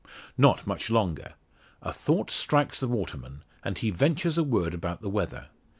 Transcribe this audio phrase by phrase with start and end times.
[0.35, 1.35] Not much longer.
[1.83, 5.49] A thought strikes the waterman, and he ventures a word about the weather.